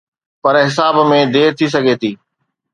پر 0.41 0.55
حساب 0.65 0.95
۾ 1.11 1.19
دير 1.33 1.49
ٿي 1.57 1.65
سگهي 1.73 1.95
ٿي. 2.01 2.11